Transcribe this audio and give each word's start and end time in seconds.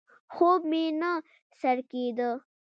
خوب 0.33 0.61
مې 0.69 0.83
نه 1.01 1.11
سر 1.59 1.77
کېده. 1.89 2.29